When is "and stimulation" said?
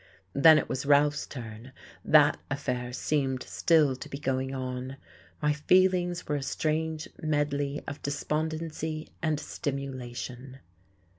9.21-10.57